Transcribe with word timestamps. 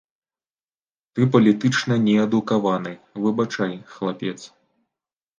Ты 1.17 1.21
палітычна 1.35 1.97
неадукаваны, 2.05 2.93
выбачай, 3.27 3.73
хлапец. 3.93 4.35